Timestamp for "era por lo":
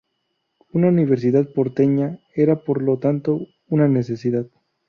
2.33-2.97